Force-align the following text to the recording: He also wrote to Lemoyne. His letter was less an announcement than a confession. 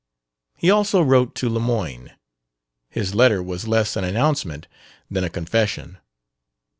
He 0.57 0.71
also 0.71 1.03
wrote 1.03 1.35
to 1.35 1.47
Lemoyne. 1.47 2.13
His 2.89 3.13
letter 3.13 3.43
was 3.43 3.67
less 3.67 3.95
an 3.95 4.03
announcement 4.03 4.67
than 5.11 5.23
a 5.23 5.29
confession. 5.29 5.99